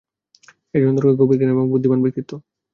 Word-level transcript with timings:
এর 0.73 0.81
জন্য 0.81 0.95
দরকার 0.97 1.15
গভীর 1.19 1.37
জ্ঞান 1.39 1.53
এবং 1.53 1.65
বুদ্ধিমান 1.71 1.99
ব্যক্তিত্ব। 2.03 2.31